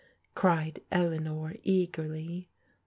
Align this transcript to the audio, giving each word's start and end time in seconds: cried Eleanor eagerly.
cried 0.33 0.79
Eleanor 0.91 1.53
eagerly. 1.63 2.49